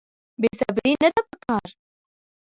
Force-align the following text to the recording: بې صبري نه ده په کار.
بې 0.41 0.49
صبري 0.59 0.91
نه 1.01 1.09
ده 1.15 1.21
په 1.29 1.35
کار. 1.45 1.69